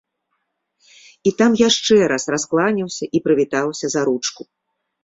[1.31, 4.53] І там яшчэ раз раскланяўся і прывітаўся за ручку.